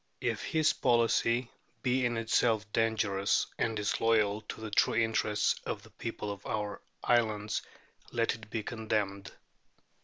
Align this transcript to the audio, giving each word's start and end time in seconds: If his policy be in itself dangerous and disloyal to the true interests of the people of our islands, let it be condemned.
If 0.21 0.41
his 0.43 0.73
policy 0.73 1.51
be 1.83 2.07
in 2.07 2.17
itself 2.17 2.65
dangerous 2.73 3.45
and 3.59 3.75
disloyal 3.77 4.41
to 4.49 4.59
the 4.59 4.71
true 4.71 4.95
interests 4.95 5.59
of 5.63 5.83
the 5.83 5.91
people 5.91 6.31
of 6.31 6.43
our 6.43 6.81
islands, 7.03 7.61
let 8.11 8.33
it 8.33 8.49
be 8.49 8.63
condemned. 8.63 9.31